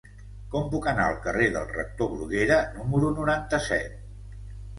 Com 0.53 0.63
puc 0.69 0.87
anar 0.91 1.03
al 1.09 1.19
carrer 1.25 1.49
del 1.57 1.67
Rector 1.73 2.09
Bruguera 2.15 2.59
número 2.79 3.13
noranta-set? 3.21 3.95